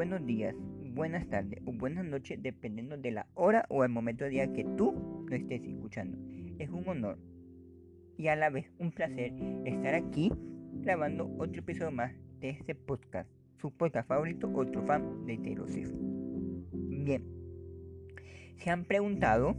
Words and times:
buenos 0.00 0.24
días, 0.24 0.54
buenas 0.94 1.28
tardes 1.28 1.60
o 1.66 1.72
buenas 1.72 2.06
noches 2.06 2.42
dependiendo 2.42 2.96
de 2.96 3.10
la 3.10 3.26
hora 3.34 3.66
o 3.68 3.84
el 3.84 3.90
momento 3.90 4.24
de 4.24 4.30
día 4.30 4.50
que 4.50 4.64
tú 4.64 5.26
lo 5.28 5.36
estés 5.36 5.62
escuchando. 5.62 6.16
Es 6.58 6.70
un 6.70 6.88
honor 6.88 7.18
y 8.16 8.28
a 8.28 8.34
la 8.34 8.48
vez 8.48 8.72
un 8.78 8.92
placer 8.92 9.34
estar 9.66 9.94
aquí 9.94 10.32
grabando 10.76 11.30
otro 11.38 11.60
episodio 11.60 11.90
más 11.90 12.14
de 12.40 12.48
este 12.48 12.74
podcast, 12.74 13.28
su 13.60 13.72
podcast 13.72 14.08
favorito, 14.08 14.50
otro 14.54 14.82
fan 14.86 15.26
de 15.26 15.36
Swift. 15.68 15.92
Bien, 16.72 17.22
se 18.56 18.70
han 18.70 18.86
preguntado 18.86 19.54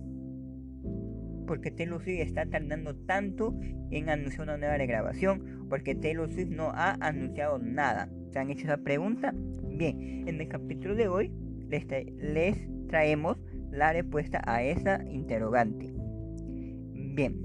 por 1.46 1.62
qué 1.62 1.70
Swift 1.86 2.08
está 2.08 2.48
tardando 2.48 2.96
tanto 2.96 3.54
en 3.92 4.10
anunciar 4.10 4.42
una 4.42 4.58
nueva 4.58 4.78
grabación, 4.78 5.61
porque 5.72 5.96
Taylor 5.96 6.30
Swift 6.30 6.50
no 6.50 6.70
ha 6.72 6.98
anunciado 7.00 7.58
nada. 7.58 8.10
¿Se 8.34 8.40
han 8.40 8.52
hecho 8.52 8.66
esa 8.66 8.76
pregunta? 8.76 9.34
Bien, 9.34 10.28
en 10.28 10.42
el 10.42 10.50
capítulo 10.50 10.96
de 10.96 11.08
hoy 11.08 11.32
les, 11.70 11.88
traemos 12.90 13.38
la 13.72 13.94
respuesta 13.94 14.42
a 14.46 14.64
esa 14.64 15.02
interrogante. 15.10 15.94
Bien, 17.16 17.42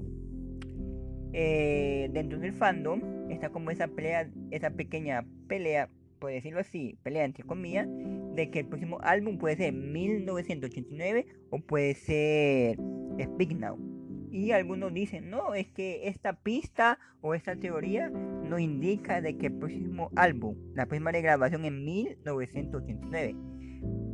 eh, 1.31 2.09
dentro 2.11 2.37
del 2.37 2.51
fandom 2.51 3.01
está 3.29 3.49
como 3.49 3.71
esa 3.71 3.87
pelea, 3.87 4.29
esa 4.51 4.71
pequeña 4.71 5.25
pelea, 5.47 5.87
por 6.19 6.29
decirlo 6.29 6.59
así, 6.59 6.97
pelea 7.03 7.23
entre 7.23 7.45
comillas, 7.45 7.87
de 8.35 8.51
que 8.51 8.59
el 8.59 8.65
próximo 8.65 8.99
álbum 9.03 9.37
puede 9.37 9.55
ser 9.55 9.71
1989 9.71 11.27
o 11.49 11.59
puede 11.59 11.95
ser 11.95 12.77
Speak 13.21 13.53
Now. 13.53 13.96
Y 14.29 14.51
algunos 14.51 14.93
dicen, 14.93 15.29
no, 15.29 15.53
es 15.53 15.67
que 15.67 16.07
esta 16.07 16.33
pista 16.33 16.99
o 17.21 17.33
esta 17.33 17.55
teoría 17.55 18.09
no 18.09 18.59
indica 18.59 19.21
de 19.21 19.37
que 19.37 19.47
el 19.47 19.53
próximo 19.53 20.11
álbum, 20.15 20.55
la 20.73 20.85
próxima 20.85 21.11
grabación 21.11 21.65
en 21.65 21.83
1989. 21.83 23.35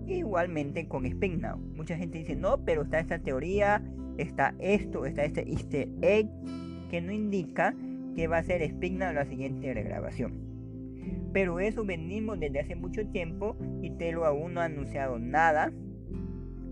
Igualmente 0.07 0.88
con 0.88 1.05
Now. 1.41 1.57
Mucha 1.57 1.98
gente 1.98 2.20
dice, 2.20 2.35
no, 2.35 2.63
pero 2.63 2.84
está 2.84 2.99
esta 2.99 3.20
teoría, 3.20 3.84
está 4.18 4.54
esto, 4.60 5.05
está 5.05 5.24
este 5.24 5.49
easter 5.49 5.90
egg, 6.02 6.30
que 6.90 7.02
no 7.02 7.12
indica 7.12 7.76
que 8.15 8.27
va 8.27 8.37
a 8.37 8.43
ser 8.43 8.62
Now 8.62 9.13
la 9.13 9.26
siguiente 9.26 9.74
regrabación. 9.74 10.54
Pero 11.34 11.59
eso 11.59 11.84
venimos 11.84 12.40
desde 12.40 12.59
hace 12.59 12.76
mucho 12.76 13.07
tiempo 13.07 13.57
y 13.82 13.90
Telo 13.91 14.26
aún 14.26 14.54
no 14.54 14.62
ha 14.62 14.65
anunciado 14.65 15.18
nada 15.18 15.74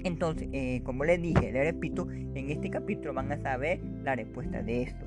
entonces, 0.04 0.48
eh, 0.52 0.82
como 0.84 1.04
les 1.06 1.22
dije, 1.22 1.52
les 1.52 1.66
repito, 1.66 2.08
en 2.12 2.50
este 2.50 2.70
capítulo 2.70 3.14
van 3.14 3.32
a 3.32 3.38
saber 3.38 3.80
la 4.04 4.16
respuesta 4.16 4.62
de 4.62 4.84
esto. 4.84 5.06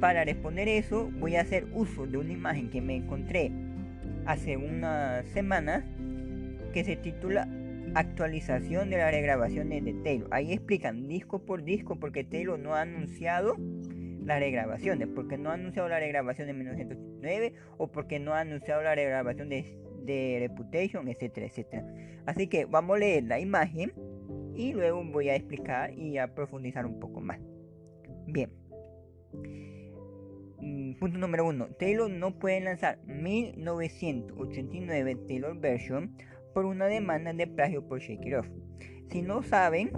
Para 0.00 0.24
responder 0.24 0.68
eso, 0.68 1.10
voy 1.18 1.36
a 1.36 1.40
hacer 1.40 1.66
uso 1.72 2.06
de 2.06 2.18
una 2.18 2.32
imagen 2.32 2.70
que 2.70 2.80
me 2.80 2.96
encontré 2.96 3.50
hace 4.26 4.56
unas 4.56 5.26
semanas 5.28 5.84
que 6.72 6.84
se 6.84 6.96
titula 6.96 7.48
Actualización 7.94 8.90
de 8.90 8.96
las 8.96 9.12
regrabaciones 9.12 9.84
de 9.84 9.92
Taylor. 9.94 10.28
Ahí 10.32 10.52
explican 10.52 11.06
disco 11.06 11.38
por 11.38 11.62
disco 11.62 11.96
porque 11.96 12.24
Taylor 12.24 12.58
no 12.58 12.74
ha 12.74 12.82
anunciado 12.82 13.56
las 14.24 14.40
regrabaciones, 14.40 15.08
porque 15.14 15.38
no 15.38 15.50
ha 15.50 15.54
anunciado 15.54 15.88
la 15.88 16.00
regrabación 16.00 16.48
de 16.48 16.54
1989 16.54 17.52
o 17.78 17.88
porque 17.88 18.18
no 18.18 18.34
ha 18.34 18.40
anunciado 18.40 18.82
la 18.82 18.94
regrabación 18.94 19.48
de 19.48 19.83
de 20.04 20.48
Reputation, 20.48 21.08
etcétera, 21.08 21.46
etcétera. 21.46 21.86
Así 22.26 22.48
que 22.48 22.64
vamos 22.64 22.96
a 22.96 23.00
leer 23.00 23.24
la 23.24 23.38
imagen 23.40 23.92
y 24.54 24.72
luego 24.72 25.04
voy 25.04 25.28
a 25.28 25.36
explicar 25.36 25.92
y 25.92 26.16
a 26.18 26.34
profundizar 26.34 26.86
un 26.86 26.98
poco 27.00 27.20
más. 27.20 27.40
Bien. 28.26 28.50
Mm, 30.60 30.94
punto 30.94 31.18
número 31.18 31.46
uno. 31.46 31.68
Taylor 31.78 32.10
no 32.10 32.38
puede 32.38 32.60
lanzar 32.60 32.98
1989 33.06 35.16
Taylor 35.26 35.58
Version 35.58 36.16
por 36.54 36.64
una 36.64 36.86
demanda 36.86 37.34
de 37.34 37.46
plagio 37.46 37.86
por 37.86 38.00
Shake 38.00 38.26
It 38.26 38.34
Off. 38.34 38.48
Si 39.10 39.20
no 39.20 39.42
saben, 39.42 39.92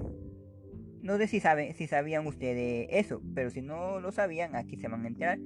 no 1.03 1.17
sé 1.19 1.29
si 1.29 1.39
saben, 1.39 1.73
si 1.75 1.87
sabían 1.87 2.27
ustedes 2.27 2.89
eso, 2.91 3.23
pero 3.35 3.51
si 3.51 3.63
no 3.63 4.01
lo 4.01 4.11
sabían, 4.11 4.57
aquí 4.57 4.77
se 4.77 4.89
van 4.89 5.05
a 5.05 5.09
enterar. 5.09 5.39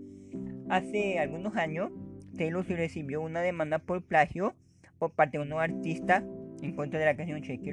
Hace 0.70 1.18
algunos 1.18 1.56
años 1.56 1.90
Taylor 2.40 2.64
recibió 2.66 3.20
una 3.20 3.42
demanda 3.42 3.80
por 3.80 4.02
plagio 4.02 4.54
por 4.98 5.10
parte 5.10 5.36
de 5.36 5.44
un 5.44 5.52
artista 5.52 6.24
en 6.62 6.74
contra 6.74 6.98
de 6.98 7.04
la 7.04 7.14
canción 7.14 7.42
Shake 7.42 7.70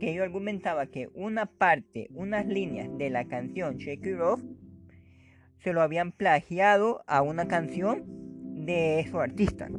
que 0.00 0.10
ellos 0.10 0.24
argumentaba 0.24 0.86
que 0.86 1.08
una 1.14 1.46
parte, 1.46 2.08
unas 2.12 2.44
líneas 2.46 2.88
de 2.98 3.10
la 3.10 3.26
canción 3.26 3.76
Shake 3.76 4.20
Off 4.20 4.42
se 5.58 5.72
lo 5.72 5.82
habían 5.82 6.10
plagiado 6.10 7.04
a 7.06 7.22
una 7.22 7.46
canción 7.46 8.02
de 8.66 8.98
esos 8.98 9.20
artistas. 9.20 9.70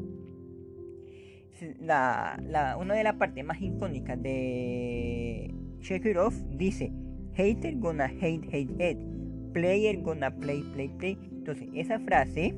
La, 1.81 2.78
una 2.79 2.94
de 2.94 3.03
las 3.03 3.16
partes 3.16 3.44
más 3.44 3.61
icónicas 3.61 4.23
de 4.23 5.53
Shake 5.81 6.16
Off 6.16 6.41
dice 6.50 6.94
Hater 7.34 7.75
gonna 7.75 8.05
hate, 8.05 8.47
hate, 8.53 8.72
hate. 8.79 9.05
Player 9.51 9.97
gonna 9.97 10.34
play, 10.34 10.63
play, 10.72 10.88
play. 10.88 11.17
Entonces, 11.29 11.67
esa 11.73 12.00
frase 12.00 12.55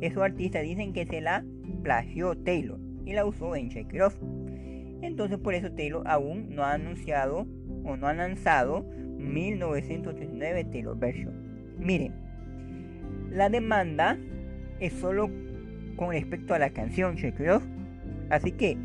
esos 0.00 0.22
artistas 0.22 0.62
dicen 0.62 0.92
que 0.92 1.06
se 1.06 1.20
la 1.20 1.44
plagió 1.82 2.36
Taylor 2.36 2.78
y 3.04 3.12
la 3.12 3.24
usó 3.24 3.56
en 3.56 3.68
Shake 3.68 3.94
It 3.94 4.02
Off. 4.02 4.16
Entonces 5.02 5.38
por 5.38 5.54
eso 5.54 5.72
Taylor 5.72 6.02
aún 6.06 6.54
no 6.54 6.64
ha 6.64 6.74
anunciado 6.74 7.46
o 7.84 7.96
no 7.96 8.06
ha 8.06 8.14
lanzado 8.14 8.82
1989 9.18 10.64
Taylor 10.64 10.98
Version. 10.98 11.34
Miren, 11.78 12.14
la 13.30 13.48
demanda 13.48 14.18
es 14.80 14.92
solo 14.94 15.30
con 15.96 16.10
respecto 16.10 16.54
a 16.54 16.58
la 16.58 16.70
canción 16.70 17.16
Shake 17.16 17.40
It 17.40 17.48
Off. 17.48 17.64
Así 18.30 18.52
que 18.52 18.76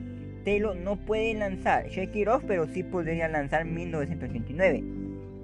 Taylor 0.44 0.76
no 0.76 0.97
puede 0.97 1.34
lanzar 1.34 1.88
Shake 1.90 2.16
It 2.16 2.28
Off, 2.28 2.44
pero 2.46 2.68
sí 2.68 2.84
podría 2.84 3.28
lanzar 3.28 3.66
1989. 3.66 4.84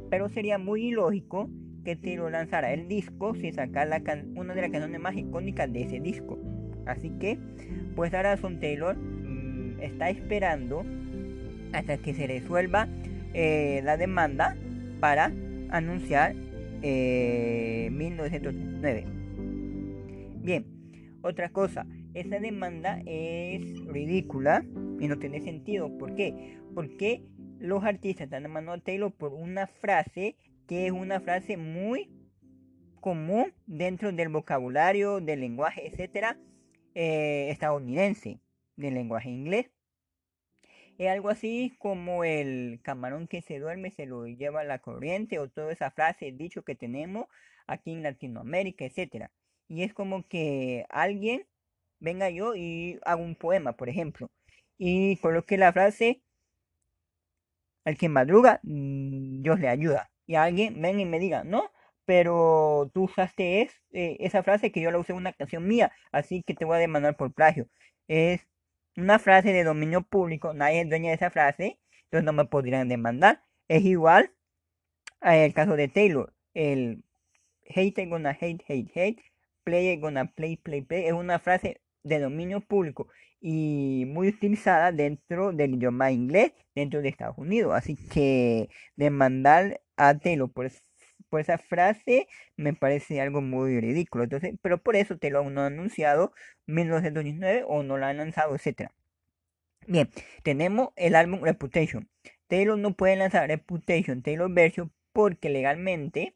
Pero 0.10 0.30
sería 0.30 0.58
muy 0.58 0.88
ilógico 0.88 1.50
que 1.84 1.96
Taylor 1.96 2.32
lanzara 2.32 2.74
el 2.74 2.88
disco 2.88 3.36
sin 3.36 3.54
sacar 3.54 3.88
la 3.88 4.02
una 4.36 4.54
de 4.54 4.62
las 4.62 4.72
canciones 4.72 5.00
más 5.00 5.16
icónicas 5.16 5.72
de 5.72 5.84
ese 5.84 6.00
disco. 6.00 6.40
Así 6.86 7.12
que, 7.20 7.38
pues 7.96 8.14
ahora 8.14 8.38
Son 8.38 8.60
Taylor 8.60 8.98
mm, 8.98 9.82
está 9.82 10.10
esperando 10.10 10.86
hasta 11.74 11.98
que 11.98 12.14
se 12.14 12.28
resuelva 12.28 12.88
eh, 13.34 13.82
la 13.84 13.98
demanda 13.98 14.58
para 15.00 15.32
anunciar 15.70 16.36
eh, 16.82 17.90
1909. 17.92 19.06
Bien, 20.44 20.66
otra 21.22 21.50
cosa, 21.50 21.86
esa 22.14 22.40
demanda 22.40 23.02
es 23.06 23.86
ridícula 23.86 24.66
y 25.00 25.08
no 25.08 25.18
tiene 25.18 25.42
sentido. 25.42 25.98
¿Por 25.98 26.16
qué? 26.16 26.58
Porque 26.74 27.24
los 27.60 27.84
artistas 27.84 28.26
están 28.26 28.44
demandando 28.44 28.82
a 28.82 28.84
Taylor 28.84 29.12
por 29.12 29.34
una 29.34 29.68
frase 29.68 30.36
que 30.72 30.86
es 30.86 30.94
una 30.94 31.20
frase 31.20 31.58
muy 31.58 32.10
común 33.02 33.54
dentro 33.66 34.14
del 34.14 34.30
vocabulario, 34.30 35.20
del 35.20 35.42
lenguaje, 35.42 35.86
etcétera, 35.86 36.40
eh, 36.96 37.50
estadounidense, 37.50 38.40
del 38.78 38.94
lenguaje 38.94 39.30
inglés. 39.30 39.70
Es 40.98 41.10
algo 41.10 41.28
así 41.28 41.76
como 41.78 42.24
el 42.24 42.80
camarón 42.84 43.28
que 43.28 43.42
se 43.42 43.60
duerme 43.60 43.92
se 43.92 44.06
lo 44.06 44.28
lleva 44.28 44.62
a 44.62 44.64
la 44.64 44.80
corriente 44.80 45.40
o 45.40 45.50
toda 45.50 45.74
esa 45.74 45.92
frase, 45.92 46.32
dicho 46.32 46.64
que 46.64 46.76
tenemos 46.76 47.26
aquí 47.68 47.92
en 47.92 48.04
Latinoamérica, 48.04 48.86
etcétera. 48.86 49.30
Y 49.68 49.84
es 49.84 49.94
como 49.94 50.26
que 50.26 50.86
alguien 50.88 51.46
venga 52.00 52.30
yo 52.30 52.56
y 52.56 52.98
haga 53.04 53.22
un 53.22 53.36
poema, 53.36 53.74
por 53.74 53.90
ejemplo, 53.90 54.32
y 54.78 55.18
coloque 55.18 55.58
la 55.58 55.74
frase, 55.74 56.22
al 57.84 57.98
que 57.98 58.08
madruga, 58.08 58.62
mm, 58.64 59.42
Dios 59.42 59.60
le 59.60 59.68
ayuda 59.68 60.11
y 60.32 60.36
alguien 60.36 60.82
venga 60.82 61.02
y 61.02 61.06
me 61.06 61.20
diga, 61.20 61.44
no, 61.44 61.72
pero 62.06 62.90
tú 62.94 63.04
usaste 63.04 63.62
es, 63.62 63.74
eh, 63.92 64.18
esa 64.22 64.44
frase 64.44 64.72
que 64.72 64.82
yo 64.82 64.92
la 64.92 65.00
usé 65.00 65.12
en 65.12 65.18
una 65.18 65.34
canción 65.34 65.68
mía, 65.68 65.92
así 66.12 66.44
que 66.44 66.54
te 66.54 66.66
voy 66.66 66.78
a 66.78 66.80
demandar 66.80 67.18
por 67.18 67.34
plagio. 67.34 67.68
Es 68.08 68.48
una 68.96 69.20
frase 69.20 69.52
de 69.54 69.64
dominio 69.66 70.04
público, 70.04 70.54
nadie 70.54 70.82
es 70.82 70.90
dueño 70.90 71.10
de 71.10 71.16
esa 71.16 71.32
frase, 71.32 71.80
entonces 72.06 72.26
no 72.26 72.34
me 72.34 72.46
podrían 72.46 72.88
demandar. 72.90 73.44
Es 73.68 73.84
igual 73.84 74.34
el 75.22 75.54
caso 75.54 75.76
de 75.76 75.90
Taylor, 75.90 76.34
el 76.54 77.04
hate 77.68 78.08
gonna 78.08 78.38
hate, 78.40 78.64
hate, 78.70 78.92
hate, 78.96 79.22
play 79.66 79.98
gonna 79.98 80.26
play, 80.34 80.58
play, 80.58 80.82
play, 80.82 81.06
es 81.08 81.14
una 81.14 81.40
frase 81.40 81.82
de 82.04 82.20
dominio 82.20 82.62
público 82.62 83.10
y 83.42 84.06
muy 84.08 84.30
utilizada 84.30 84.92
dentro 84.92 85.52
del 85.52 85.76
idioma 85.76 86.12
inglés 86.12 86.54
dentro 86.76 87.02
de 87.02 87.10
Estados 87.10 87.38
Unidos. 87.38 87.74
Así 87.76 87.96
que 87.96 88.70
demandar 88.96 89.82
a 90.02 90.18
Taylor 90.18 90.52
por, 90.52 90.72
por 91.30 91.42
esa 91.42 91.58
frase 91.58 92.28
me 92.58 92.74
parece 92.74 93.22
algo 93.22 93.42
muy 93.42 93.80
ridículo. 93.80 94.24
Entonces, 94.24 94.56
pero 94.62 94.82
por 94.82 94.96
eso 94.96 95.18
Taylor 95.18 95.46
no 95.52 95.62
ha 95.62 95.68
anunciado 95.68 96.34
1919 96.68 97.64
o 97.68 97.84
no 97.84 97.98
lo 97.98 98.06
ha 98.06 98.14
lanzado, 98.14 98.56
etcétera. 98.56 98.92
Bien, 99.88 100.10
tenemos 100.44 100.90
el 100.96 101.16
álbum 101.16 101.42
Reputation. 101.44 102.10
Taylor 102.48 102.78
no 102.78 102.94
puede 102.96 103.16
lanzar 103.16 103.48
Reputation 103.48 104.22
Taylor 104.22 104.52
Version 104.52 104.92
porque 105.14 105.50
legalmente 105.50 106.36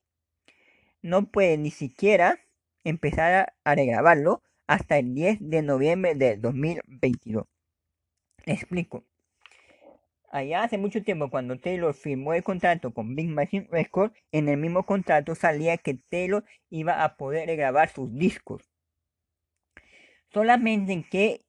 no 1.01 1.31
puede 1.31 1.57
ni 1.57 1.71
siquiera 1.71 2.39
empezar 2.83 3.53
a 3.63 3.75
regrabarlo 3.75 4.43
hasta 4.67 4.97
el 4.97 5.13
10 5.13 5.37
de 5.41 5.61
noviembre 5.61 6.15
del 6.15 6.41
2022. 6.41 7.45
explico. 8.45 9.05
Allá 10.35 10.63
hace 10.63 10.77
mucho 10.77 11.01
tiempo, 11.01 11.29
cuando 11.29 11.57
Taylor 11.57 11.93
firmó 11.93 12.33
el 12.33 12.43
contrato 12.43 12.93
con 12.93 13.15
Big 13.15 13.29
Machine 13.29 13.69
Records, 13.71 14.13
en 14.33 14.49
el 14.49 14.57
mismo 14.57 14.85
contrato 14.85 15.33
salía 15.33 15.77
que 15.77 15.93
Taylor 15.93 16.43
iba 16.69 17.05
a 17.05 17.15
poder 17.15 17.55
grabar 17.55 17.87
sus 17.87 18.13
discos. 18.13 18.69
Solamente 20.33 21.05
que 21.09 21.45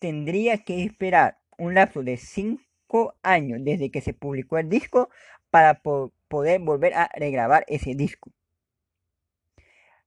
tendría 0.00 0.58
que 0.58 0.82
esperar 0.82 1.38
un 1.56 1.74
lapso 1.74 2.02
de 2.02 2.16
5 2.16 3.14
años 3.22 3.60
desde 3.62 3.92
que 3.92 4.00
se 4.00 4.12
publicó 4.12 4.58
el 4.58 4.68
disco 4.68 5.08
para 5.50 5.80
poder 5.80 6.58
volver 6.62 6.94
a 6.94 7.12
regrabar 7.14 7.64
ese 7.68 7.94
disco. 7.94 8.32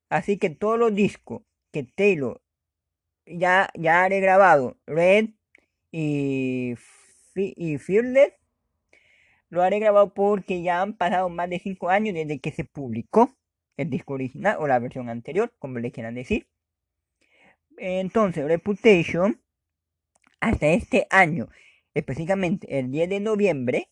Así 0.10 0.38
que 0.38 0.50
todos 0.50 0.78
los 0.78 0.94
discos 0.94 1.44
que 1.72 1.84
Taylor 1.84 2.42
ya, 3.26 3.70
ya 3.76 4.04
ha 4.04 4.10
regrabado, 4.10 4.78
Red 4.88 5.30
y 5.90 6.76
y 7.36 7.78
Fearless 7.78 8.34
lo 9.50 9.62
haré 9.62 9.80
grabado 9.80 10.14
porque 10.14 10.64
ya 10.64 10.82
han 10.82 10.98
pasado 10.98 11.30
más 11.30 11.50
de 11.50 11.60
5 11.60 11.90
años 11.90 12.16
desde 12.16 12.40
que 12.40 12.52
se 12.52 12.64
publicó 12.66 13.36
el 13.78 13.90
disco 13.90 14.14
original 14.16 14.58
o 14.60 14.68
la 14.68 14.80
versión 14.80 15.10
anterior, 15.10 15.54
como 15.60 15.80
le 15.80 15.92
quieran 15.92 16.16
decir. 16.16 16.48
Entonces, 17.78 18.46
Reputation, 18.46 19.42
hasta 20.40 20.68
este 20.68 21.08
año, 21.10 21.50
específicamente 21.94 22.80
el 22.80 22.92
10 22.92 23.10
de 23.10 23.20
noviembre, 23.20 23.90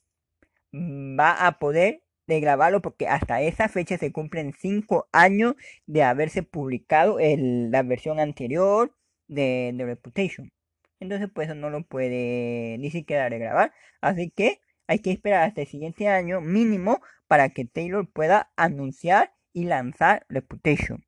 va 0.73 1.45
a 1.45 1.59
poder 1.59 2.01
grabarlo 2.27 2.81
porque 2.81 3.07
hasta 3.07 3.41
esa 3.41 3.67
fecha 3.67 3.97
se 3.97 4.11
cumplen 4.11 4.53
5 4.53 5.09
años 5.11 5.55
de 5.85 6.03
haberse 6.03 6.43
publicado 6.43 7.17
la 7.19 7.83
versión 7.83 8.19
anterior 8.19 8.95
de, 9.27 9.73
de 9.75 9.85
Reputation. 9.85 10.51
Entonces, 11.01 11.29
pues 11.33 11.53
no 11.55 11.69
lo 11.71 11.83
puede 11.83 12.77
ni 12.77 12.91
siquiera 12.91 13.27
regrabar. 13.27 13.73
Así 14.01 14.29
que 14.29 14.61
hay 14.87 14.99
que 14.99 15.11
esperar 15.11 15.43
hasta 15.49 15.61
el 15.61 15.67
siguiente 15.67 16.07
año 16.07 16.41
mínimo 16.41 17.01
para 17.27 17.49
que 17.49 17.65
Taylor 17.65 18.07
pueda 18.07 18.51
anunciar 18.55 19.33
y 19.51 19.65
lanzar 19.65 20.25
Reputation. 20.29 21.03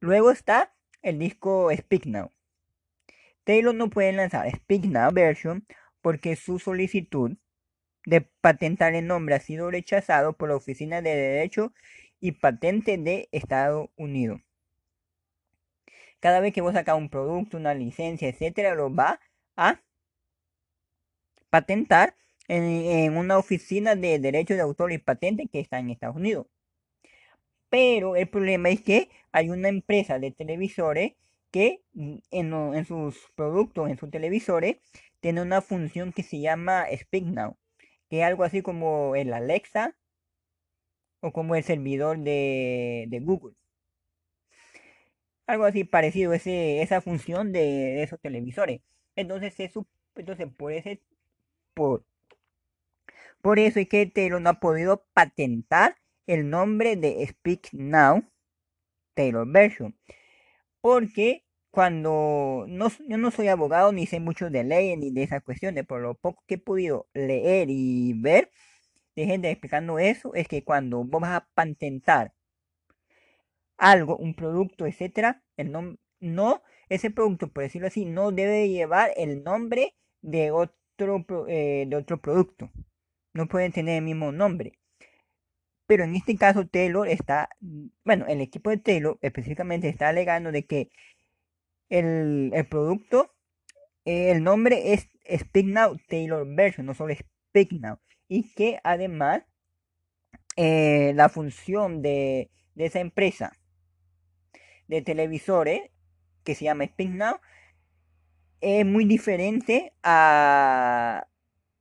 Luego 0.00 0.32
está 0.32 0.74
el 1.02 1.18
disco 1.20 1.70
Speak 1.74 2.06
Now. 2.06 2.32
Taylor 3.44 3.74
no 3.74 3.90
puede 3.90 4.12
lanzar 4.12 4.50
Speak 4.50 4.84
Now 4.86 5.12
version 5.12 5.64
porque 6.02 6.34
su 6.34 6.58
solicitud 6.58 7.36
de 8.06 8.22
patentar 8.22 8.94
el 8.94 9.06
nombre 9.06 9.36
ha 9.36 9.40
sido 9.40 9.70
rechazado 9.70 10.32
por 10.32 10.48
la 10.48 10.56
Oficina 10.56 11.00
de 11.00 11.14
Derecho 11.14 11.72
y 12.18 12.32
Patente 12.32 12.98
de 12.98 13.28
Estados 13.30 13.88
Unidos. 13.96 14.40
Cada 16.20 16.40
vez 16.40 16.52
que 16.52 16.60
vos 16.60 16.74
sacas 16.74 16.96
un 16.96 17.08
producto, 17.08 17.56
una 17.56 17.74
licencia, 17.74 18.28
etcétera, 18.28 18.74
lo 18.74 18.94
va 18.94 19.20
a 19.56 19.80
patentar 21.50 22.14
en, 22.48 23.16
una 23.16 23.38
oficina 23.38 23.96
de 23.96 24.18
derechos 24.18 24.56
de 24.56 24.62
autor 24.62 24.92
y 24.92 24.98
patente 24.98 25.48
que 25.48 25.60
está 25.60 25.78
en 25.78 25.90
Estados 25.90 26.16
Unidos. 26.16 26.46
Pero 27.68 28.16
el 28.16 28.28
problema 28.28 28.68
es 28.70 28.80
que 28.82 29.08
hay 29.32 29.50
una 29.50 29.68
empresa 29.68 30.18
de 30.18 30.30
televisores 30.32 31.14
que 31.50 31.82
mm, 31.94 32.18
en, 32.30 32.84
sus 32.86 33.16
productos, 33.34 33.88
en 33.90 33.98
sus 33.98 34.10
televisores, 34.10 34.76
tiene 35.20 35.42
una 35.42 35.60
función 35.62 36.12
que 36.12 36.22
se 36.22 36.40
llama 36.40 36.86
Speak 36.96 37.24
Now, 37.24 37.56
que 38.08 38.20
es 38.20 38.26
algo 38.26 38.44
así 38.44 38.62
como 38.62 39.16
el 39.16 39.32
Alexa 39.32 39.96
o 41.20 41.32
como 41.32 41.54
el 41.54 41.64
servidor 41.64 42.18
de 42.18 43.20
Google 43.22 43.54
algo 45.46 45.64
así 45.64 45.84
parecido 45.84 46.32
ese, 46.32 46.82
esa 46.82 47.00
función 47.00 47.52
de, 47.52 48.02
esos 48.02 48.20
televisores. 48.20 48.80
Entonces, 49.16 49.58
eso, 49.60 49.86
entonces 50.16 50.48
por 50.56 50.72
ese, 50.72 51.02
por, 51.74 52.04
por 53.42 53.58
eso 53.58 53.80
es 53.80 53.88
que 53.88 54.06
Taylor 54.06 54.40
no 54.40 54.50
ha 54.50 54.60
podido 54.60 55.04
patentar 55.14 55.96
el 56.26 56.50
nombre 56.50 56.96
de 56.96 57.26
Speak 57.26 57.70
Now 57.72 58.24
Taylor 59.14 59.46
Version. 59.50 59.96
Porque 60.80 61.44
cuando 61.70 62.64
no, 62.68 62.88
yo 63.08 63.18
no 63.18 63.30
soy 63.30 63.48
abogado 63.48 63.92
ni 63.92 64.06
sé 64.06 64.20
mucho 64.20 64.50
de 64.50 64.64
leyes 64.64 64.98
ni 64.98 65.10
de 65.10 65.22
esas 65.24 65.42
cuestiones, 65.42 65.86
por 65.86 66.00
lo 66.02 66.14
poco 66.14 66.42
que 66.46 66.54
he 66.56 66.58
podido 66.58 67.08
leer 67.14 67.68
y 67.70 68.14
ver 68.14 68.50
de 69.16 69.26
gente 69.26 69.50
explicando 69.50 69.98
eso, 69.98 70.34
es 70.34 70.48
que 70.48 70.64
cuando 70.64 71.04
vos 71.04 71.20
vas 71.20 71.32
a 71.42 71.48
patentar 71.54 72.32
algo, 73.80 74.16
un 74.16 74.34
producto, 74.34 74.86
etcétera, 74.86 75.42
el 75.56 75.72
nombre 75.72 75.98
no, 76.20 76.62
ese 76.88 77.10
producto, 77.10 77.48
por 77.48 77.62
decirlo 77.62 77.88
así, 77.88 78.04
no 78.04 78.30
debe 78.30 78.68
llevar 78.68 79.12
el 79.16 79.42
nombre 79.42 79.94
de 80.22 80.50
otro, 80.50 81.24
eh, 81.48 81.86
de 81.88 81.96
otro 81.96 82.20
producto. 82.20 82.70
No 83.32 83.48
pueden 83.48 83.72
tener 83.72 83.96
el 83.96 84.04
mismo 84.04 84.32
nombre. 84.32 84.72
Pero 85.86 86.04
en 86.04 86.14
este 86.14 86.36
caso 86.36 86.66
Taylor 86.66 87.08
está, 87.08 87.48
bueno, 88.04 88.26
el 88.28 88.40
equipo 88.40 88.70
de 88.70 88.78
Taylor 88.78 89.18
específicamente 89.22 89.88
está 89.88 90.08
alegando 90.08 90.52
de 90.52 90.64
que 90.64 90.90
el, 91.88 92.52
producto, 92.70 93.34
el 94.04 94.44
nombre 94.44 94.92
es 94.92 95.08
Speak 95.28 95.66
Now 95.66 95.98
Taylor 96.08 96.46
Version, 96.46 96.86
no 96.86 96.94
solo 96.94 97.14
Speak 97.14 97.72
Now. 97.72 97.98
Y 98.28 98.52
que 98.54 98.78
además 98.84 99.42
eh, 100.56 101.12
la 101.16 101.28
función 101.28 102.02
de, 102.02 102.50
de 102.74 102.86
esa 102.86 103.00
empresa 103.00 103.52
de 104.90 105.02
televisores 105.02 105.90
que 106.44 106.54
se 106.54 106.64
llama 106.64 106.84
Speak 106.84 107.10
Now 107.10 107.36
es 108.60 108.84
muy 108.84 109.04
diferente 109.04 109.94
a, 110.02 111.26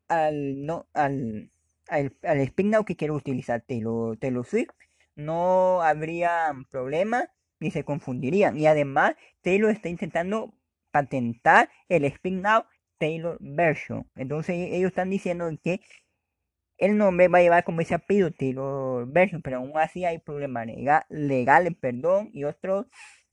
al, 0.07 0.65
no, 0.65 0.87
al, 0.93 1.51
al, 1.87 2.15
al 2.23 2.53
Now 2.65 2.85
que 2.85 2.95
quiero 2.95 3.15
utilizar 3.15 3.61
Taylor, 3.61 4.17
Taylor 4.17 4.45
Swift. 4.45 4.69
No 5.15 5.81
habría 5.81 6.53
problema 6.69 7.29
ni 7.59 7.71
se 7.71 7.83
confundirían. 7.83 8.57
Y 8.57 8.67
además, 8.67 9.15
Taylor 9.41 9.71
está 9.71 9.89
intentando 9.89 10.53
patentar 10.91 11.69
el 11.89 12.09
Speak 12.09 12.35
Now 12.35 12.63
Taylor 12.99 13.37
Version. 13.41 14.07
Entonces 14.15 14.55
ellos 14.71 14.89
están 14.89 15.09
diciendo 15.09 15.49
que 15.61 15.81
el 16.79 16.97
nombre 16.97 17.27
va 17.27 17.39
a 17.39 17.41
llevar 17.41 17.63
como 17.63 17.81
ese 17.81 17.93
apellido 17.95 18.31
Taylor 18.31 19.05
Version, 19.11 19.41
pero 19.41 19.57
aún 19.57 19.73
así 19.75 20.05
hay 20.05 20.17
problemas 20.19 20.67
legales, 21.09 21.75
perdón, 21.79 22.29
y 22.33 22.45
otros 22.45 22.87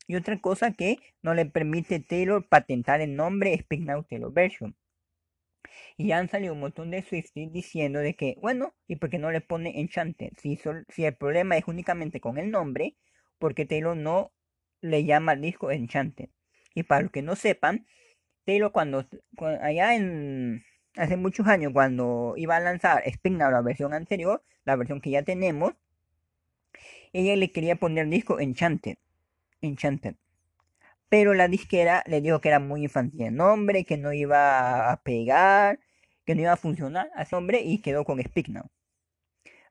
y 0.09 0.15
otra 0.17 0.41
cosa 0.41 0.73
que 0.73 0.99
no 1.23 1.35
le 1.35 1.47
permite 1.47 2.01
Taylor 2.01 2.47
patentar 2.49 3.01
el 3.01 3.17
nombre 3.17 3.57
Speak 3.59 3.81
Now 3.81 4.05
Taylor 4.05 4.33
Version. 4.33 4.77
Y 5.97 6.13
han 6.13 6.29
salido 6.29 6.53
un 6.55 6.61
montón 6.61 6.91
de 6.91 7.03
Swifties 7.03 7.53
diciendo 7.53 7.99
de 8.01 8.15
que, 8.15 8.37
bueno, 8.41 8.75
¿y 8.87 8.97
por 8.97 9.11
qué 9.11 9.19
no 9.19 9.31
le 9.31 9.41
pone 9.41 9.81
Enchanted? 9.81 10.33
Si, 10.39 10.61
si 10.89 11.05
el 11.05 11.17
problema 11.17 11.57
es 11.57 11.67
únicamente 11.67 12.21
con 12.21 12.39
el 12.39 12.51
nombre, 12.51 12.97
porque 13.39 13.67
Taylor 13.67 13.97
no 13.97 14.33
le 14.81 15.05
llama 15.05 15.33
al 15.33 15.41
disco 15.41 15.71
Enchanted. 15.71 16.29
Y 16.75 16.85
para 16.85 17.03
los 17.03 17.11
que 17.11 17.23
no 17.23 17.35
sepan, 17.35 17.87
Taylor 18.45 18.71
cuando, 18.71 19.07
allá 19.61 19.97
en 19.97 20.63
hace 20.97 21.17
muchos 21.17 21.47
años 21.47 21.73
cuando 21.73 22.35
iba 22.37 22.57
a 22.57 22.61
lanzar 22.61 23.03
Now 23.25 23.51
la 23.51 23.61
versión 23.61 23.95
anterior, 23.95 24.43
la 24.65 24.77
versión 24.77 25.01
que 25.01 25.11
ya 25.11 25.23
tenemos, 25.23 25.75
ella 27.13 27.37
le 27.37 27.51
quería 27.53 27.77
poner 27.77 28.05
el 28.05 28.11
disco 28.11 28.41
Enchanted. 28.41 28.97
Enchanted. 29.61 30.17
Pero 31.09 31.35
la 31.35 31.49
disquera 31.49 32.03
le 32.07 32.21
dijo 32.21 32.41
que 32.41 32.49
era 32.49 32.59
muy 32.59 32.83
infantil 32.83 33.23
el 33.23 33.37
nombre, 33.37 33.85
que 33.85 33.97
no 33.97 34.13
iba 34.13 34.91
a 34.91 35.03
pegar, 35.03 35.79
que 36.25 36.35
no 36.35 36.43
iba 36.43 36.53
a 36.53 36.57
funcionar 36.57 37.11
a 37.15 37.23
ese 37.23 37.37
nombre 37.37 37.61
y 37.63 37.81
quedó 37.81 38.05
con 38.05 38.21
Speak. 38.23 38.49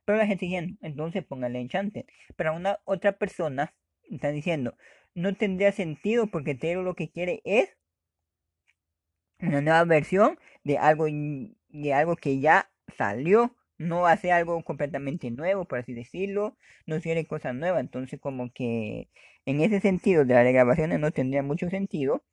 Pero 0.05 0.17
la 0.17 0.27
gente 0.27 0.45
diciendo, 0.45 0.77
entonces 0.81 1.23
póngale 1.25 1.59
Enchanted. 1.59 2.05
Pero 2.35 2.55
una 2.55 2.79
otra 2.85 3.17
persona 3.17 3.73
está 4.09 4.31
diciendo, 4.31 4.75
no 5.13 5.35
tendría 5.35 5.71
sentido 5.71 6.27
porque 6.27 6.55
Taylor 6.55 6.83
lo 6.83 6.95
que 6.95 7.09
quiere 7.09 7.41
es 7.43 7.75
una 9.39 9.61
nueva 9.61 9.83
versión 9.85 10.39
de 10.63 10.77
algo, 10.77 11.05
de 11.05 11.93
algo 11.93 12.15
que 12.15 12.39
ya 12.39 12.69
salió. 12.97 13.55
No 13.77 14.07
hace 14.07 14.31
algo 14.31 14.63
completamente 14.63 15.31
nuevo, 15.31 15.65
por 15.65 15.79
así 15.79 15.93
decirlo. 15.93 16.57
No 16.85 17.01
quiere 17.01 17.25
cosas 17.25 17.55
nuevas. 17.55 17.81
Entonces 17.81 18.19
como 18.19 18.51
que 18.53 19.09
en 19.45 19.61
ese 19.61 19.81
sentido 19.81 20.25
de 20.25 20.33
las 20.33 20.43
regrabaciones 20.43 20.99
no 20.99 21.11
tendría 21.11 21.43
mucho 21.43 21.69
sentido. 21.69 22.23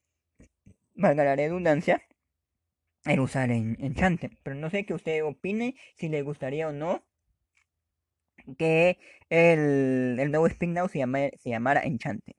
Valga 0.95 1.25
la 1.25 1.37
redundancia. 1.37 2.03
El 3.05 3.21
usar 3.21 3.51
en 3.51 3.77
Enchanted. 3.81 4.33
Pero 4.43 4.57
no 4.57 4.71
sé 4.71 4.85
qué 4.87 4.95
usted 4.95 5.25
opine. 5.25 5.75
Si 5.97 6.09
le 6.09 6.23
gustaría 6.23 6.69
o 6.69 6.73
no 6.73 7.03
que 8.59 8.99
el, 9.31 10.17
el 10.19 10.31
nuevo 10.31 10.47
Spin 10.47 10.75
Now 10.75 10.89
se, 10.89 11.01
se 11.39 11.51
llamara 11.51 11.83
Enchanted. 11.83 12.35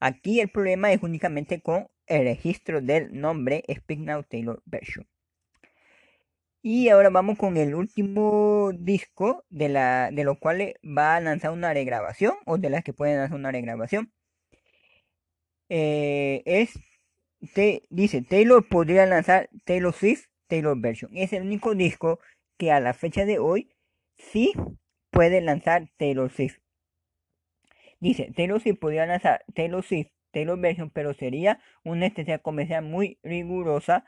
Aquí 0.00 0.40
el 0.40 0.48
problema 0.48 0.92
es 0.92 1.02
únicamente 1.02 1.60
con 1.60 1.88
el 2.08 2.24
registro 2.24 2.80
del 2.80 3.18
nombre 3.18 3.64
Speak 3.68 4.00
Now 4.00 4.22
Taylor 4.24 4.62
Version. 4.66 5.06
Y 6.62 6.88
ahora 6.88 7.10
vamos 7.10 7.38
con 7.38 7.56
el 7.56 7.74
último 7.74 8.72
disco 8.74 9.44
de, 9.48 9.68
la, 9.68 10.10
de 10.12 10.24
los 10.24 10.38
cuales 10.38 10.74
va 10.84 11.16
a 11.16 11.20
lanzar 11.20 11.52
una 11.52 11.72
regrabación 11.72 12.34
o 12.46 12.58
de 12.58 12.70
las 12.70 12.84
que 12.84 12.92
pueden 12.92 13.20
hacer 13.20 13.36
una 13.36 13.52
regrabación. 13.52 14.12
Eh, 15.68 16.42
es 16.46 16.78
te, 17.54 17.82
dice, 17.90 18.22
Taylor 18.22 18.66
podría 18.68 19.06
lanzar 19.06 19.48
Taylor 19.64 19.92
Swift 19.94 20.26
Taylor 20.48 20.76
Version. 20.78 21.10
Es 21.16 21.32
el 21.32 21.42
único 21.42 21.74
disco 21.74 22.20
que 22.56 22.72
a 22.72 22.80
la 22.80 22.94
fecha 22.94 23.24
de 23.24 23.38
hoy 23.38 23.70
sí 24.16 24.52
puede 25.10 25.40
lanzar 25.40 25.88
Taylor 25.96 26.30
Swift. 26.30 26.58
Dice, 28.00 28.32
Taylor 28.34 28.60
Swift 28.60 28.78
podría 28.78 29.06
lanzar 29.06 29.44
Taylor 29.54 29.84
Swift 29.84 30.08
Taylor 30.38 30.60
Version, 30.60 30.90
pero 30.90 31.14
sería 31.14 31.60
una 31.84 32.06
estrategia 32.06 32.38
comercial 32.38 32.84
muy 32.84 33.18
rigurosa, 33.24 34.04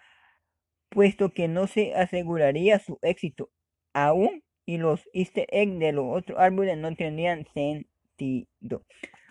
puesto 0.89 1.33
que 1.33 1.49
no 1.49 1.67
se 1.67 1.95
aseguraría 1.95 2.79
su 2.79 2.99
éxito 3.03 3.51
aún 3.93 4.45
y 4.65 4.79
los 4.79 5.09
easter 5.13 5.47
eggs 5.51 5.81
de 5.81 5.91
los 5.93 6.05
otros 6.09 6.39
árboles 6.39 6.79
no 6.79 6.95
tendrían 6.95 7.47
sentido. 7.53 8.87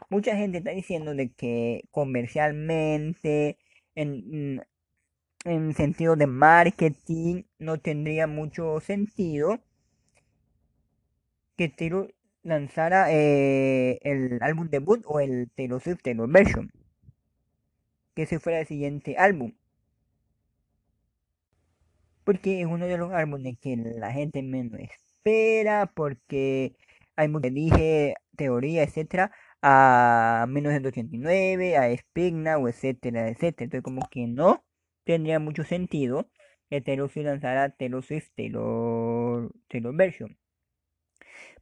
Mucha 0.09 0.35
gente 0.35 0.57
está 0.57 0.71
diciendo 0.71 1.15
de 1.15 1.31
que 1.31 1.83
comercialmente, 1.91 3.57
en, 3.95 4.61
en 5.45 5.73
sentido 5.73 6.17
de 6.17 6.27
marketing, 6.27 7.43
no 7.59 7.77
tendría 7.79 8.27
mucho 8.27 8.81
sentido 8.81 9.61
que 11.55 11.69
Taylor 11.69 12.13
lanzara 12.43 13.11
eh, 13.13 13.99
el 14.03 14.39
álbum 14.41 14.69
debut 14.69 15.01
o 15.05 15.21
el 15.21 15.49
Taylor 15.55 15.81
Swift 15.81 16.01
Taylor 16.03 16.29
Version. 16.29 16.69
Que 18.19 18.23
ese 18.23 18.41
fuera 18.41 18.59
el 18.59 18.67
siguiente 18.67 19.15
álbum. 19.17 19.53
Porque 22.25 22.59
es 22.59 22.67
uno 22.67 22.85
de 22.85 22.97
los 22.97 23.13
álbumes 23.13 23.57
que 23.61 23.77
la 23.77 24.11
gente 24.11 24.43
menos 24.43 24.77
espera. 24.81 25.85
Porque 25.95 26.75
hay 27.15 27.29
mucho 27.29 27.49
dije, 27.49 28.15
teoría, 28.35 28.83
etcétera. 28.83 29.31
A 29.61 30.45
1989, 30.49 31.77
a 31.77 31.95
Spigna, 31.95 32.57
o 32.57 32.67
etcétera, 32.67 33.29
etcétera. 33.29 33.65
Entonces, 33.65 33.83
como 33.83 34.01
que 34.09 34.27
no 34.27 34.65
tendría 35.05 35.39
mucho 35.39 35.63
sentido 35.63 36.29
que 36.69 36.81
Taylor 36.81 37.09
lanzara 37.23 37.69
Taylor 37.69 38.03
Swift 38.03 38.31
Taylor 38.35 39.95
Version. 39.95 40.37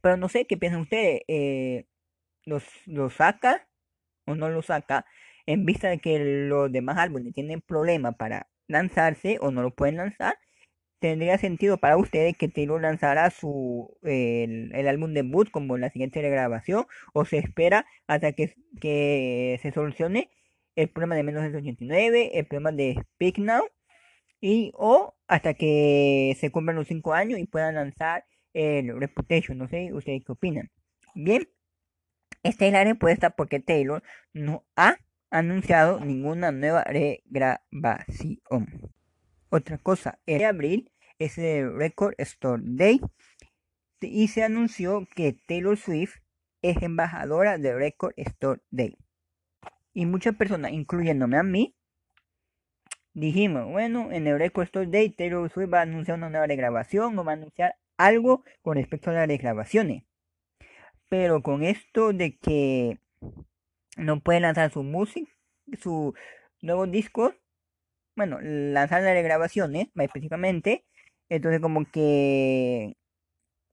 Pero 0.00 0.16
no 0.16 0.28
sé 0.28 0.46
qué 0.48 0.56
piensan 0.56 0.80
ustedes. 0.80 1.22
Eh, 1.28 1.86
¿los, 2.44 2.64
¿Lo 2.86 3.10
saca 3.10 3.68
o 4.26 4.34
no 4.34 4.48
lo 4.48 4.62
saca? 4.62 5.06
En 5.48 5.64
vista 5.64 5.88
de 5.88 5.98
que 5.98 6.18
los 6.18 6.70
demás 6.70 6.98
álbumes 6.98 7.32
tienen 7.32 7.62
problemas 7.62 8.14
para 8.16 8.48
lanzarse 8.66 9.38
o 9.40 9.50
no 9.50 9.62
lo 9.62 9.74
pueden 9.74 9.96
lanzar. 9.96 10.36
¿Tendría 11.00 11.38
sentido 11.38 11.78
para 11.78 11.96
ustedes 11.96 12.36
que 12.36 12.48
Taylor 12.48 12.82
lanzara 12.82 13.30
su, 13.30 13.96
el, 14.02 14.74
el 14.74 14.88
álbum 14.88 15.14
debut 15.14 15.50
como 15.50 15.78
la 15.78 15.88
siguiente 15.90 16.20
regrabación? 16.20 16.84
¿O 17.14 17.24
se 17.24 17.38
espera 17.38 17.86
hasta 18.06 18.32
que, 18.32 18.56
que 18.78 19.58
se 19.62 19.72
solucione 19.72 20.30
el 20.76 20.90
problema 20.90 21.14
de 21.16 21.22
1989, 21.22 22.32
el 22.38 22.46
problema 22.46 22.72
de 22.72 22.96
Speak 23.14 23.38
Now? 23.38 23.64
Y 24.42 24.72
o 24.74 25.14
hasta 25.28 25.54
que 25.54 26.36
se 26.38 26.50
cumplan 26.50 26.76
los 26.76 26.88
5 26.88 27.14
años 27.14 27.38
y 27.38 27.46
puedan 27.46 27.76
lanzar 27.76 28.26
el 28.52 29.00
Reputation. 29.00 29.56
No 29.56 29.66
sé 29.68 29.94
ustedes 29.94 30.22
qué 30.26 30.32
opinan. 30.32 30.70
Bien, 31.14 31.48
esta 32.42 32.66
es 32.66 32.72
la 32.72 32.84
respuesta 32.84 33.30
porque 33.30 33.60
Taylor 33.60 34.02
no 34.34 34.66
ha 34.76 34.98
anunciado 35.30 36.00
ninguna 36.00 36.52
nueva 36.52 36.84
regrabación. 36.84 38.38
Otra 39.50 39.78
cosa, 39.78 40.18
el 40.26 40.38
de 40.38 40.44
abril 40.46 40.92
es 41.18 41.38
el 41.38 41.74
Record 41.76 42.14
Store 42.18 42.62
Day 42.64 43.00
y 44.00 44.28
se 44.28 44.44
anunció 44.44 45.06
que 45.14 45.32
Taylor 45.32 45.76
Swift 45.76 46.16
es 46.62 46.82
embajadora 46.82 47.58
de 47.58 47.74
Record 47.74 48.14
Store 48.16 48.60
Day. 48.70 48.96
Y 49.92 50.06
muchas 50.06 50.36
personas, 50.36 50.72
incluyéndome 50.72 51.38
a 51.38 51.42
mí, 51.42 51.74
dijimos, 53.14 53.66
bueno, 53.66 54.12
en 54.12 54.26
el 54.26 54.38
Record 54.38 54.64
Store 54.64 54.86
Day 54.86 55.10
Taylor 55.10 55.50
Swift 55.50 55.72
va 55.72 55.80
a 55.80 55.82
anunciar 55.82 56.18
una 56.18 56.30
nueva 56.30 56.46
regrabación 56.46 57.18
o 57.18 57.24
va 57.24 57.32
a 57.32 57.36
anunciar 57.36 57.76
algo 57.96 58.44
con 58.62 58.76
respecto 58.76 59.10
a 59.10 59.26
las 59.26 59.38
grabaciones. 59.38 60.04
Pero 61.08 61.42
con 61.42 61.62
esto 61.62 62.12
de 62.12 62.36
que 62.36 62.98
no 63.98 64.20
puede 64.20 64.40
lanzar 64.40 64.70
su 64.72 64.82
música, 64.82 65.30
su 65.80 66.14
nuevo 66.62 66.86
disco, 66.86 67.34
bueno, 68.16 68.38
lanzar 68.40 69.02
las 69.02 69.22
grabaciones, 69.22 69.88
más 69.94 70.06
específicamente, 70.06 70.84
entonces 71.28 71.60
como 71.60 71.84
que 71.90 72.96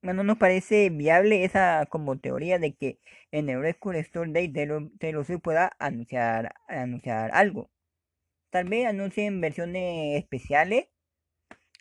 bueno, 0.05 0.23
nos 0.23 0.37
parece 0.37 0.91
viable 0.91 1.45
esa 1.45 1.87
como 1.89 2.19
teoría 2.19 2.59
de 2.59 2.75
que 2.75 2.99
en 3.31 3.49
el 3.49 3.61
Record 3.61 3.95
Store 3.97 4.31
Day 4.31 4.51
Taylor, 4.53 5.25
Swift 5.25 5.41
pueda 5.41 5.71
anunciar, 5.79 6.53
anunciar 6.67 7.31
algo. 7.33 7.71
Tal 8.51 8.65
vez 8.69 8.85
anuncien 8.87 9.41
versiones 9.41 10.17
especiales 10.19 10.87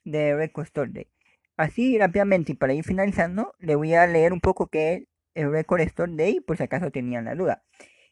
de 0.05 0.35
Record 0.37 0.67
Store 0.67 0.91
Day. 0.93 1.09
Así 1.57 1.99
rápidamente 1.99 2.53
y 2.53 2.55
para 2.57 2.75
ir 2.75 2.85
finalizando, 2.85 3.55
le 3.59 3.77
voy 3.77 3.95
a 3.95 4.07
leer 4.07 4.33
un 4.33 4.41
poco 4.41 4.69
que 4.69 4.95
es 4.95 5.03
el 5.35 5.53
Record 5.53 5.83
Store 5.83 6.13
Day, 6.15 6.41
por 6.41 6.57
si 6.57 6.63
acaso 6.65 6.91
tenían 6.91 7.27
la 7.27 7.35
duda. 7.35 7.63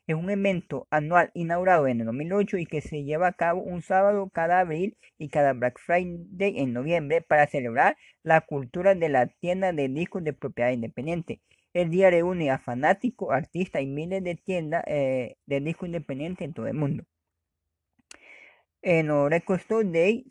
Es 0.06 0.16
un 0.16 0.30
evento 0.30 0.88
anual 0.90 1.30
inaugurado 1.34 1.86
en 1.86 2.00
el 2.00 2.06
2008 2.06 2.58
y 2.58 2.66
que 2.66 2.80
se 2.80 3.04
lleva 3.04 3.28
a 3.28 3.32
cabo 3.32 3.62
un 3.62 3.82
sábado 3.82 4.28
cada 4.32 4.60
abril 4.60 4.96
y 5.16 5.28
cada 5.28 5.52
Black 5.52 5.78
Friday 5.78 6.58
en 6.58 6.72
noviembre 6.72 7.20
para 7.20 7.46
celebrar 7.46 7.96
la 8.24 8.40
cultura 8.40 8.96
de 8.96 9.08
la 9.08 9.28
tienda 9.28 9.72
de 9.72 9.88
discos 9.88 10.24
de 10.24 10.32
propiedad 10.32 10.72
independiente. 10.72 11.40
El 11.72 11.90
día 11.90 12.10
reúne 12.10 12.50
a 12.50 12.58
fanáticos, 12.58 13.30
artistas 13.32 13.82
y 13.82 13.86
miles 13.86 14.24
de 14.24 14.34
tiendas 14.34 14.84
eh, 14.88 15.36
de 15.46 15.60
discos 15.60 15.86
independientes 15.88 16.46
en 16.46 16.54
todo 16.54 16.66
el 16.66 16.74
mundo. 16.74 17.04
En 18.82 19.08
el 19.10 19.30
Record 19.30 19.60
Store 19.60 19.88
Day 19.88 20.26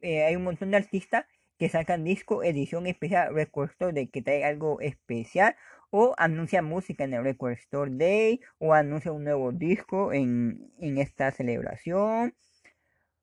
eh, 0.00 0.24
hay 0.24 0.36
un 0.36 0.44
montón 0.44 0.70
de 0.70 0.76
artistas 0.76 1.26
que 1.58 1.68
sacan 1.68 2.04
disco 2.04 2.44
edición 2.44 2.86
especial 2.86 3.34
Record 3.34 3.70
Store 3.70 4.08
que 4.08 4.22
trae 4.22 4.44
algo 4.44 4.80
especial 4.80 5.56
o 5.90 6.14
anuncia 6.18 6.62
música 6.62 7.04
en 7.04 7.14
el 7.14 7.24
Record 7.24 7.52
Store 7.52 7.90
Day 7.94 8.40
o 8.58 8.74
anuncia 8.74 9.12
un 9.12 9.24
nuevo 9.24 9.52
disco 9.52 10.12
en, 10.12 10.70
esta 10.78 11.30
celebración 11.32 12.34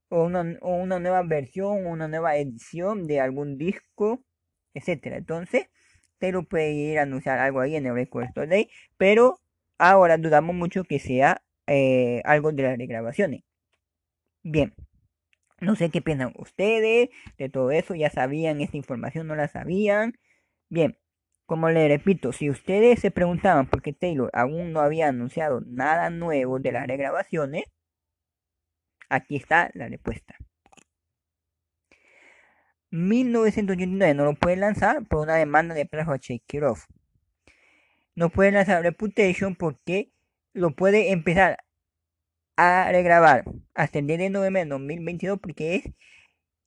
o 0.10 0.24
una, 0.26 0.58
o 0.62 0.76
una 0.76 1.00
nueva 1.00 1.24
versión 1.24 1.86
o 1.86 1.90
una 1.90 2.08
nueva 2.08 2.38
edición 2.38 3.08
de 3.08 3.20
algún 3.20 3.58
disco 3.58 4.24
etcétera 4.74 5.18
entonces 5.18 5.68
te 6.20 6.32
lo 6.32 6.44
puede 6.44 6.72
ir 6.74 7.00
a 7.00 7.04
anunciar 7.04 7.40
algo 7.40 7.60
ahí 7.60 7.76
en 7.76 7.86
el 7.86 7.96
Record 7.96 8.26
Store 8.26 8.48
Day 8.48 8.70
pero 8.98 9.40
ahora 9.78 10.18
dudamos 10.18 10.56
mucho 10.56 10.84
que 10.84 11.00
sea 11.00 11.42
eh, 11.68 12.22
algo 12.26 12.52
de 12.52 12.64
las 12.64 12.78
regrabaciones 12.78 13.44
bien 14.44 14.74
no 15.62 15.76
sé 15.76 15.90
qué 15.90 16.02
piensan 16.02 16.34
ustedes 16.38 17.10
de 17.38 17.50
todo 17.50 17.72
eso. 17.72 17.96
Ya 17.96 18.10
sabían 18.10 18.62
esta 18.62 18.78
información, 18.78 19.28
no 19.28 19.36
la 19.36 19.48
sabían. 19.48 20.18
Bien, 20.70 20.98
como 21.46 21.70
le 21.70 21.88
repito, 21.88 22.34
si 22.34 22.50
ustedes 22.50 23.00
se 23.00 23.12
preguntaban 23.12 23.68
por 23.68 23.82
qué 23.82 23.94
Taylor 23.94 24.30
aún 24.34 24.74
no 24.74 24.82
había 24.82 25.10
anunciado 25.10 25.62
nada 25.66 26.10
nuevo 26.10 26.60
de 26.60 26.72
las 26.72 26.88
regrabaciones, 26.88 27.66
aquí 29.10 29.36
está 29.36 29.70
la 29.74 29.88
respuesta. 29.88 30.36
1989 32.92 34.14
no 34.14 34.26
lo 34.26 34.36
puede 34.36 34.56
lanzar 34.58 35.06
por 35.08 35.22
una 35.22 35.36
demanda 35.36 35.76
de 35.76 35.86
plazo 35.86 36.12
a 36.12 36.70
Off. 36.70 36.86
No 38.16 38.30
puede 38.30 38.52
lanzar 38.52 38.82
Reputation 38.82 39.56
porque 39.56 40.12
lo 40.54 40.72
puede 40.72 41.12
empezar 41.12 41.58
a 42.56 42.90
regrabar 42.92 43.44
hasta 43.74 44.00
el 44.00 44.08
10 44.08 44.20
de 44.20 44.30
noviembre 44.30 44.64
de 44.64 44.70
2022 44.70 45.40
porque 45.40 45.76
es, 45.76 45.84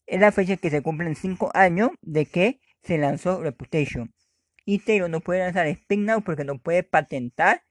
es 0.06 0.20
la 0.20 0.32
fecha 0.32 0.56
que 0.58 0.70
se 0.70 0.82
cumplen 0.82 1.16
5 1.16 1.50
años 1.54 1.90
de 2.02 2.26
que 2.26 2.60
se 2.82 2.98
lanzó 2.98 3.42
Reputation. 3.42 4.12
Y 4.70 4.80
Taylor 4.80 5.08
no 5.08 5.20
puede 5.20 5.40
lanzar 5.40 5.66
Speak 5.74 6.00
Now 6.00 6.20
porque 6.20 6.44
no 6.44 6.58
puede 6.58 6.82
patentar 6.82 7.64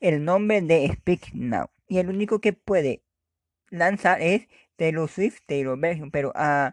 el 0.00 0.24
nombre 0.24 0.62
de 0.62 0.90
Speak 0.90 1.34
Now. 1.34 1.66
Y 1.86 1.98
el 1.98 2.08
único 2.08 2.40
que 2.40 2.54
puede 2.54 3.04
lanzar 3.68 4.22
es 4.22 4.48
Taylor 4.76 5.06
Swift, 5.06 5.40
Taylor 5.46 5.78
Version. 5.78 6.10
Pero, 6.10 6.30
uh, 6.30 6.70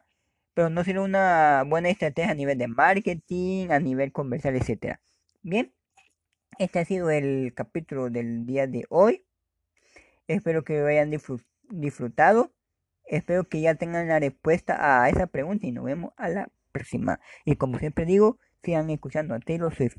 pero 0.53 0.69
no 0.69 0.85
sería 0.85 1.01
una 1.01 1.65
buena 1.67 1.89
estrategia 1.89 2.31
a 2.31 2.33
nivel 2.33 2.59
de 2.59 2.69
marketing, 2.69 3.71
a 3.71 3.79
nivel 3.81 4.13
comercial, 4.13 4.55
etc. 4.55 4.99
Bien, 5.41 5.73
este 6.57 6.79
ha 6.79 6.85
sido 6.85 7.09
el 7.09 7.53
capítulo 7.53 8.09
del 8.09 8.45
día 8.45 8.67
de 8.67 8.85
hoy. 8.87 9.25
Espero 10.27 10.63
que 10.63 10.79
lo 10.79 10.87
hayan 10.87 11.11
disfrutado. 11.67 12.53
Espero 13.03 13.49
que 13.49 13.59
ya 13.59 13.75
tengan 13.75 14.07
la 14.07 14.17
respuesta 14.17 15.03
a 15.03 15.09
esa 15.09 15.27
pregunta 15.27 15.67
y 15.67 15.73
nos 15.73 15.83
vemos 15.83 16.13
a 16.15 16.29
la 16.29 16.49
próxima. 16.71 17.19
Y 17.43 17.57
como 17.57 17.79
siempre 17.79 18.05
digo, 18.05 18.39
sigan 18.63 18.89
escuchando 18.89 19.33
a 19.33 19.39
Taylor 19.39 19.73
Swift. 19.73 19.97